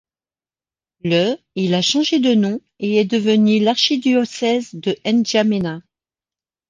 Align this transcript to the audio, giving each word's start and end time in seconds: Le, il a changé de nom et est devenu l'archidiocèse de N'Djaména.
Le, 1.03 1.35
il 1.53 1.75
a 1.75 1.83
changé 1.83 2.17
de 2.17 2.33
nom 2.33 2.59
et 2.79 2.95
est 2.97 3.05
devenu 3.05 3.59
l'archidiocèse 3.59 4.73
de 4.73 4.95
N'Djaména. 5.05 5.83